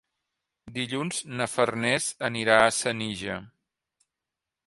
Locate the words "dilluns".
0.77-1.19